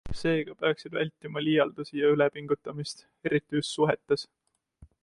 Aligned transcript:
Seega 0.19 0.53
peaksid 0.61 0.95
vältima 0.95 1.43
liialdusi 1.49 1.99
ja 2.01 2.09
ülepingutamist- 2.15 3.07
eriti 3.31 3.61
just 3.63 3.77
suhetes. 3.79 4.27